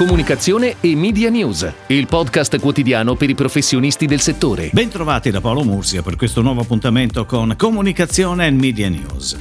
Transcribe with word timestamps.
comunicazione 0.00 0.76
e 0.80 0.96
media 0.96 1.28
news, 1.28 1.70
il 1.88 2.06
podcast 2.06 2.58
quotidiano 2.58 3.16
per 3.16 3.28
i 3.28 3.34
professionisti 3.34 4.06
del 4.06 4.20
settore. 4.20 4.70
Bentrovati 4.72 5.30
da 5.30 5.42
Paolo 5.42 5.62
Mursia 5.62 6.00
per 6.00 6.16
questo 6.16 6.40
nuovo 6.40 6.62
appuntamento 6.62 7.26
con 7.26 7.54
Comunicazione 7.54 8.46
e 8.46 8.50
Media 8.50 8.88
News. 8.88 9.36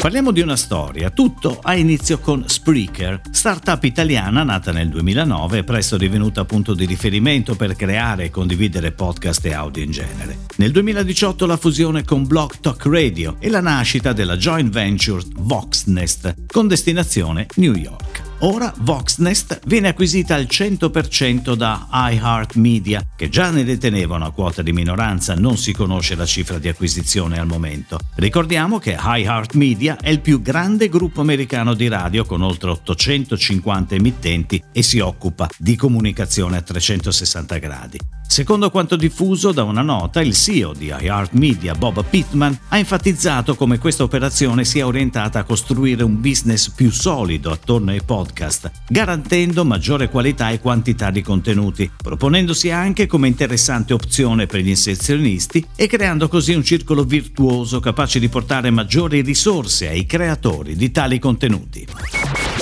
Parliamo 0.00 0.30
di 0.30 0.42
una 0.42 0.54
storia. 0.54 1.10
Tutto 1.10 1.58
ha 1.60 1.74
inizio 1.74 2.20
con 2.20 2.44
Spreaker, 2.46 3.20
startup 3.32 3.82
italiana 3.82 4.44
nata 4.44 4.70
nel 4.70 4.90
2009 4.90 5.58
e 5.58 5.64
presto 5.64 5.96
divenuta 5.96 6.44
punto 6.44 6.72
di 6.72 6.86
riferimento 6.86 7.56
per 7.56 7.74
creare 7.74 8.26
e 8.26 8.30
condividere 8.30 8.92
podcast 8.92 9.44
e 9.46 9.54
audio 9.54 9.82
in 9.82 9.90
genere. 9.90 10.38
Nel 10.58 10.70
2018 10.70 11.46
la 11.46 11.56
fusione 11.56 12.04
con 12.04 12.28
Block 12.28 12.60
Talk 12.60 12.86
Radio 12.86 13.38
e 13.40 13.50
la 13.50 13.60
nascita 13.60 14.12
della 14.12 14.36
joint 14.36 14.70
venture 14.70 15.24
Voxnest 15.36 16.46
con 16.46 16.68
destinazione 16.68 17.48
New 17.56 17.74
York. 17.74 18.29
Ora 18.42 18.72
Voxnest 18.78 19.60
viene 19.66 19.88
acquisita 19.88 20.34
al 20.34 20.46
100% 20.50 21.54
da 21.54 21.88
iHeartMedia, 21.92 23.08
che 23.14 23.28
già 23.28 23.50
ne 23.50 23.64
deteneva 23.64 24.16
una 24.16 24.30
quota 24.30 24.62
di 24.62 24.72
minoranza, 24.72 25.34
non 25.34 25.58
si 25.58 25.74
conosce 25.74 26.14
la 26.14 26.24
cifra 26.24 26.58
di 26.58 26.68
acquisizione 26.68 27.38
al 27.38 27.46
momento. 27.46 27.98
Ricordiamo 28.14 28.78
che 28.78 28.96
iHeartMedia 28.98 29.98
è 29.98 30.08
il 30.08 30.20
più 30.20 30.40
grande 30.40 30.88
gruppo 30.88 31.20
americano 31.20 31.74
di 31.74 31.88
radio 31.88 32.24
con 32.24 32.40
oltre 32.40 32.70
850 32.70 33.94
emittenti 33.94 34.62
e 34.72 34.82
si 34.82 35.00
occupa 35.00 35.46
di 35.58 35.76
comunicazione 35.76 36.56
a 36.56 36.62
360 36.62 37.58
gradi. 37.58 37.98
Secondo 38.30 38.70
quanto 38.70 38.94
diffuso 38.94 39.50
da 39.50 39.64
una 39.64 39.82
nota, 39.82 40.20
il 40.20 40.34
CEO 40.34 40.72
di 40.72 40.86
iHeartMedia, 40.86 41.74
Bob 41.74 42.04
Pittman, 42.08 42.56
ha 42.68 42.78
enfatizzato 42.78 43.56
come 43.56 43.78
questa 43.78 44.04
operazione 44.04 44.64
sia 44.64 44.86
orientata 44.86 45.40
a 45.40 45.42
costruire 45.42 46.04
un 46.04 46.20
business 46.20 46.70
più 46.70 46.92
solido 46.92 47.50
attorno 47.50 47.90
ai 47.90 48.04
podcast, 48.04 48.70
garantendo 48.86 49.64
maggiore 49.64 50.08
qualità 50.08 50.50
e 50.50 50.60
quantità 50.60 51.10
di 51.10 51.22
contenuti, 51.22 51.90
proponendosi 52.00 52.70
anche 52.70 53.08
come 53.08 53.26
interessante 53.26 53.94
opzione 53.94 54.46
per 54.46 54.60
gli 54.60 54.68
inserzionisti 54.68 55.66
e 55.74 55.88
creando 55.88 56.28
così 56.28 56.54
un 56.54 56.62
circolo 56.62 57.02
virtuoso 57.02 57.80
capace 57.80 58.20
di 58.20 58.28
portare 58.28 58.70
maggiori 58.70 59.22
risorse 59.22 59.88
ai 59.88 60.06
creatori 60.06 60.76
di 60.76 60.92
tali 60.92 61.18
contenuti. 61.18 61.84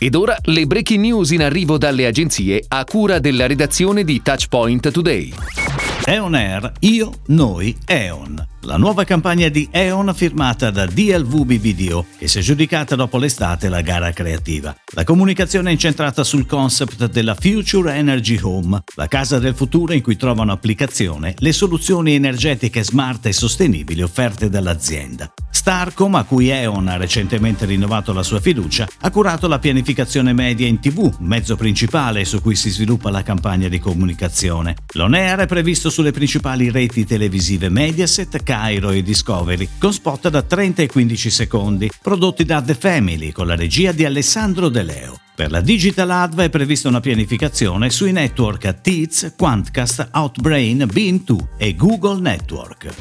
Ed 0.00 0.14
ora 0.14 0.36
le 0.44 0.64
breaking 0.64 1.00
news 1.00 1.32
in 1.32 1.42
arrivo 1.42 1.76
dalle 1.76 2.06
agenzie 2.06 2.64
a 2.68 2.84
cura 2.84 3.18
della 3.18 3.46
redazione 3.46 4.04
di 4.04 4.22
Touchpoint 4.22 4.92
Today. 4.92 5.34
Eon 6.06 6.34
Air, 6.34 6.72
io, 6.80 7.12
noi, 7.26 7.76
Eon. 7.86 8.57
La 8.62 8.76
nuova 8.76 9.04
campagna 9.04 9.48
di 9.48 9.68
E.ON 9.70 10.12
firmata 10.14 10.70
da 10.70 10.84
DLVB 10.84 11.52
Video 11.58 12.06
che 12.18 12.26
si 12.26 12.38
è 12.38 12.42
giudicata 12.42 12.96
dopo 12.96 13.16
l'estate 13.16 13.68
la 13.68 13.82
gara 13.82 14.10
creativa. 14.10 14.74
La 14.94 15.04
comunicazione 15.04 15.68
è 15.68 15.72
incentrata 15.72 16.24
sul 16.24 16.44
concept 16.44 17.08
della 17.08 17.36
Future 17.38 17.94
Energy 17.94 18.36
Home, 18.42 18.82
la 18.96 19.06
casa 19.06 19.38
del 19.38 19.54
futuro 19.54 19.92
in 19.92 20.02
cui 20.02 20.16
trovano 20.16 20.50
applicazione 20.50 21.34
le 21.38 21.52
soluzioni 21.52 22.14
energetiche 22.14 22.82
smart 22.82 23.26
e 23.26 23.32
sostenibili 23.32 24.02
offerte 24.02 24.50
dall'azienda. 24.50 25.32
Starcom, 25.50 26.14
a 26.16 26.24
cui 26.24 26.50
E.ON 26.50 26.88
ha 26.88 26.96
recentemente 26.96 27.64
rinnovato 27.64 28.12
la 28.12 28.22
sua 28.22 28.40
fiducia, 28.40 28.88
ha 29.00 29.10
curato 29.10 29.48
la 29.48 29.58
pianificazione 29.58 30.32
media 30.32 30.66
in 30.66 30.80
TV, 30.80 31.14
mezzo 31.20 31.56
principale 31.56 32.24
su 32.24 32.40
cui 32.40 32.54
si 32.54 32.70
sviluppa 32.70 33.10
la 33.10 33.22
campagna 33.22 33.68
di 33.68 33.78
comunicazione. 33.78 34.76
L'on 34.94 35.14
air 35.14 35.40
è 35.40 35.46
previsto 35.46 35.90
sulle 35.90 36.10
principali 36.10 36.70
reti 36.70 37.04
televisive 37.04 37.68
Mediaset, 37.68 38.42
Cairo 38.48 38.92
e 38.92 39.02
Discovery, 39.02 39.68
con 39.78 39.92
spot 39.92 40.30
da 40.30 40.40
30 40.40 40.80
e 40.80 40.86
15 40.86 41.28
secondi, 41.28 41.90
prodotti 42.00 42.46
da 42.46 42.62
The 42.62 42.74
Family 42.74 43.30
con 43.30 43.46
la 43.46 43.54
regia 43.54 43.92
di 43.92 44.06
Alessandro 44.06 44.70
De 44.70 44.82
Leo. 44.82 45.27
Per 45.38 45.52
la 45.52 45.60
Digital 45.60 46.10
Adva 46.10 46.42
è 46.42 46.50
prevista 46.50 46.88
una 46.88 46.98
pianificazione 46.98 47.90
sui 47.90 48.10
network 48.10 48.80
Teats, 48.80 49.34
Quantcast, 49.36 50.08
Outbrain, 50.10 50.78
Beam2 50.92 51.36
e 51.56 51.76
Google 51.76 52.20
Network. 52.20 52.92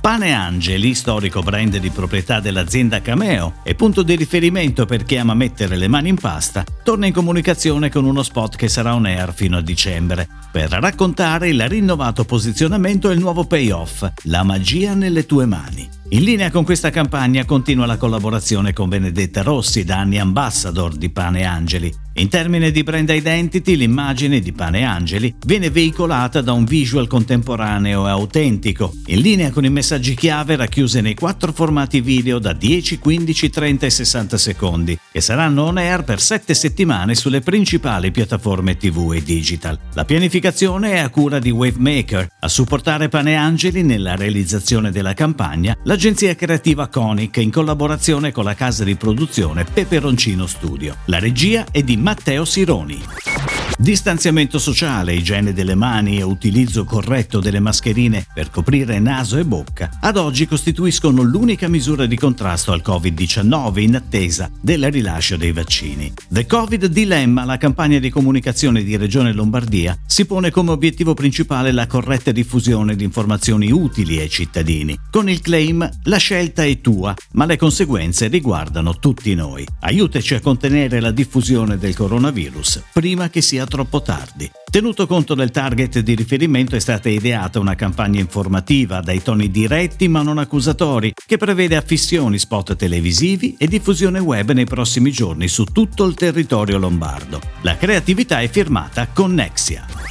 Pane 0.00 0.32
Angeli, 0.32 0.94
storico 0.94 1.42
brand 1.42 1.76
di 1.78 1.90
proprietà 1.90 2.38
dell'azienda 2.38 3.02
Cameo 3.02 3.54
e 3.64 3.74
punto 3.74 4.04
di 4.04 4.14
riferimento 4.14 4.86
per 4.86 5.02
chi 5.02 5.16
ama 5.16 5.34
mettere 5.34 5.74
le 5.74 5.88
mani 5.88 6.10
in 6.10 6.14
pasta, 6.20 6.62
torna 6.84 7.06
in 7.06 7.12
comunicazione 7.12 7.90
con 7.90 8.04
uno 8.04 8.22
spot 8.22 8.54
che 8.54 8.68
sarà 8.68 8.94
on 8.94 9.06
air 9.06 9.34
fino 9.34 9.56
a 9.56 9.60
dicembre, 9.60 10.28
per 10.52 10.70
raccontare 10.70 11.48
il 11.48 11.68
rinnovato 11.68 12.24
posizionamento 12.24 13.10
e 13.10 13.14
il 13.14 13.18
nuovo 13.18 13.42
payoff, 13.42 14.08
la 14.26 14.44
magia 14.44 14.94
nelle 14.94 15.26
tue 15.26 15.46
mani. 15.46 15.95
In 16.10 16.22
linea 16.22 16.52
con 16.52 16.64
questa 16.64 16.90
campagna 16.90 17.44
continua 17.44 17.84
la 17.84 17.96
collaborazione 17.96 18.72
con 18.72 18.88
Benedetta 18.88 19.42
Rossi, 19.42 19.84
da 19.84 19.98
anni 19.98 20.20
ambassador 20.20 20.94
di 20.94 21.10
Pane 21.10 21.44
Angeli, 21.44 21.92
in 22.18 22.28
termini 22.28 22.70
di 22.70 22.82
brand 22.82 23.10
identity, 23.10 23.76
l'immagine 23.76 24.40
di 24.40 24.52
Pane 24.52 24.84
Angeli 24.84 25.34
viene 25.44 25.68
veicolata 25.68 26.40
da 26.40 26.52
un 26.52 26.64
visual 26.64 27.06
contemporaneo 27.06 28.06
e 28.06 28.10
autentico, 28.10 28.94
in 29.06 29.20
linea 29.20 29.50
con 29.50 29.66
i 29.66 29.70
messaggi 29.70 30.14
chiave 30.14 30.56
racchiusi 30.56 31.02
nei 31.02 31.14
quattro 31.14 31.52
formati 31.52 32.00
video 32.00 32.38
da 32.38 32.54
10, 32.54 32.98
15, 32.98 33.50
30 33.50 33.86
e 33.86 33.90
60 33.90 34.38
secondi, 34.38 34.98
che 35.12 35.20
saranno 35.20 35.64
on 35.64 35.76
air 35.76 36.04
per 36.04 36.20
7 36.20 36.54
settimane 36.54 37.14
sulle 37.14 37.40
principali 37.40 38.10
piattaforme 38.10 38.78
TV 38.78 39.12
e 39.14 39.22
digital. 39.22 39.78
La 39.92 40.06
pianificazione 40.06 40.92
è 40.92 40.98
a 40.98 41.10
cura 41.10 41.38
di 41.38 41.50
Wavemaker. 41.50 42.28
A 42.40 42.48
supportare 42.48 43.08
Pane 43.08 43.36
Angeli 43.36 43.82
nella 43.82 44.16
realizzazione 44.16 44.90
della 44.90 45.12
campagna, 45.12 45.76
l'agenzia 45.82 46.34
creativa 46.34 46.88
Conic 46.88 47.36
in 47.38 47.50
collaborazione 47.50 48.32
con 48.32 48.44
la 48.44 48.54
casa 48.54 48.84
di 48.84 48.94
produzione 48.94 49.64
Peperoncino 49.64 50.46
Studio. 50.46 50.96
La 51.06 51.18
regia 51.18 51.66
è 51.70 51.82
di 51.82 52.04
Matteo 52.06 52.44
Sironi. 52.44 53.35
Distanziamento 53.78 54.58
sociale, 54.58 55.14
igiene 55.14 55.52
delle 55.52 55.74
mani 55.74 56.18
e 56.18 56.22
utilizzo 56.22 56.84
corretto 56.84 57.40
delle 57.40 57.60
mascherine 57.60 58.26
per 58.32 58.50
coprire 58.50 58.98
naso 58.98 59.36
e 59.36 59.44
bocca 59.44 59.98
ad 60.00 60.16
oggi 60.16 60.46
costituiscono 60.46 61.22
l'unica 61.22 61.68
misura 61.68 62.06
di 62.06 62.16
contrasto 62.16 62.72
al 62.72 62.82
Covid-19 62.84 63.78
in 63.80 63.96
attesa 63.96 64.50
del 64.60 64.90
rilascio 64.90 65.36
dei 65.36 65.52
vaccini. 65.52 66.12
The 66.28 66.46
Covid 66.46 66.86
Dilemma, 66.86 67.44
la 67.44 67.58
campagna 67.58 67.98
di 67.98 68.10
comunicazione 68.10 68.82
di 68.82 68.96
Regione 68.96 69.32
Lombardia, 69.32 69.96
si 70.06 70.24
pone 70.24 70.50
come 70.50 70.70
obiettivo 70.70 71.14
principale 71.14 71.70
la 71.70 71.86
corretta 71.86 72.32
diffusione 72.32 72.96
di 72.96 73.04
informazioni 73.04 73.70
utili 73.70 74.18
ai 74.18 74.30
cittadini, 74.30 74.98
con 75.10 75.28
il 75.28 75.40
claim 75.40 75.88
La 76.04 76.16
scelta 76.16 76.64
è 76.64 76.80
tua, 76.80 77.14
ma 77.32 77.44
le 77.44 77.56
conseguenze 77.56 78.28
riguardano 78.28 78.98
tutti 78.98 79.34
noi. 79.34 79.66
Aiutaci 79.80 80.34
a 80.34 80.40
contenere 80.40 81.00
la 81.00 81.10
diffusione 81.10 81.76
del 81.76 81.94
coronavirus 81.94 82.84
prima 82.92 83.28
che 83.28 83.42
sia 83.56 83.66
troppo 83.66 84.02
tardi. 84.02 84.50
Tenuto 84.70 85.06
conto 85.06 85.34
del 85.34 85.50
target 85.50 86.00
di 86.00 86.14
riferimento 86.14 86.76
è 86.76 86.78
stata 86.78 87.08
ideata 87.08 87.58
una 87.58 87.74
campagna 87.74 88.20
informativa 88.20 89.00
dai 89.00 89.22
toni 89.22 89.50
diretti 89.50 90.08
ma 90.08 90.20
non 90.20 90.36
accusatori 90.36 91.14
che 91.26 91.38
prevede 91.38 91.76
affissioni, 91.76 92.38
spot 92.38 92.76
televisivi 92.76 93.56
e 93.58 93.66
diffusione 93.66 94.18
web 94.18 94.50
nei 94.52 94.66
prossimi 94.66 95.10
giorni 95.10 95.48
su 95.48 95.64
tutto 95.64 96.04
il 96.04 96.14
territorio 96.14 96.76
lombardo. 96.76 97.40
La 97.62 97.78
creatività 97.78 98.40
è 98.42 98.48
firmata 98.48 99.08
Connexia. 99.08 100.05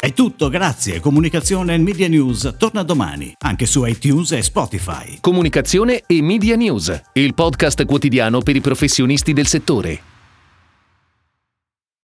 È 0.00 0.12
tutto, 0.12 0.48
grazie. 0.48 0.98
Comunicazione 0.98 1.74
e 1.74 1.78
Media 1.78 2.08
News 2.08 2.54
torna 2.58 2.82
domani, 2.82 3.32
anche 3.38 3.66
su 3.66 3.84
iTunes 3.84 4.32
e 4.32 4.42
Spotify. 4.42 5.18
Comunicazione 5.20 6.02
e 6.06 6.22
Media 6.22 6.56
News, 6.56 7.00
il 7.12 7.34
podcast 7.34 7.84
quotidiano 7.84 8.40
per 8.40 8.56
i 8.56 8.60
professionisti 8.60 9.32
del 9.32 9.46
settore. 9.46 10.09